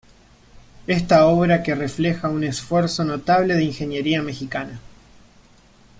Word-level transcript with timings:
Esta 0.87 1.27
obra 1.27 1.61
que 1.61 1.75
refleja 1.75 2.27
un 2.27 2.43
esfuerzo 2.43 3.03
notable 3.03 3.53
de 3.53 3.65
ingeniería 3.65 4.23
mexicana. 4.23 4.79